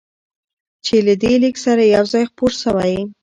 چې 0.85 0.95
له 1.05 1.13
دې 1.21 1.33
لیک 1.41 1.55
سره 1.65 1.81
یو 1.95 2.05
ځای 2.13 2.23
خپور 2.31 2.51
شوی، 2.61 2.95